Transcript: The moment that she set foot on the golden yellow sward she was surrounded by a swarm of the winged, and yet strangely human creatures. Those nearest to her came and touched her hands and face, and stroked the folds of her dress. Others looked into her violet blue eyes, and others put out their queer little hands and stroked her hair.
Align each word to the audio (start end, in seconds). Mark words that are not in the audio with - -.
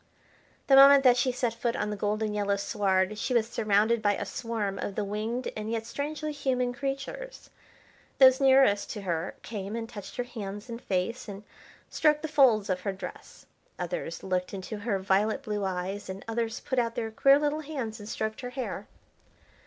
The 0.65 0.75
moment 0.75 1.03
that 1.03 1.15
she 1.15 1.31
set 1.31 1.53
foot 1.53 1.75
on 1.75 1.91
the 1.91 1.95
golden 1.95 2.33
yellow 2.33 2.55
sward 2.55 3.19
she 3.19 3.35
was 3.35 3.47
surrounded 3.47 4.01
by 4.01 4.15
a 4.15 4.25
swarm 4.25 4.79
of 4.79 4.95
the 4.95 5.03
winged, 5.03 5.51
and 5.55 5.69
yet 5.69 5.85
strangely 5.85 6.31
human 6.31 6.73
creatures. 6.73 7.51
Those 8.17 8.39
nearest 8.41 8.89
to 8.93 9.01
her 9.01 9.35
came 9.43 9.75
and 9.75 9.87
touched 9.87 10.15
her 10.15 10.23
hands 10.23 10.69
and 10.69 10.81
face, 10.81 11.27
and 11.27 11.43
stroked 11.87 12.23
the 12.23 12.27
folds 12.27 12.67
of 12.67 12.79
her 12.81 12.91
dress. 12.93 13.45
Others 13.77 14.23
looked 14.23 14.55
into 14.55 14.79
her 14.79 14.97
violet 14.97 15.43
blue 15.43 15.63
eyes, 15.63 16.09
and 16.09 16.25
others 16.27 16.61
put 16.61 16.79
out 16.79 16.95
their 16.95 17.11
queer 17.11 17.37
little 17.37 17.61
hands 17.61 17.99
and 17.99 18.09
stroked 18.09 18.41
her 18.41 18.49
hair. 18.49 18.87